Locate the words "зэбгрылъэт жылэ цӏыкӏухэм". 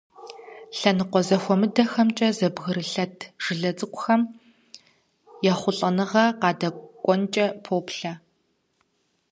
2.37-4.21